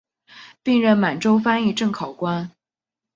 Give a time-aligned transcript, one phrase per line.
[0.63, 2.49] 并任满洲翻译正考官。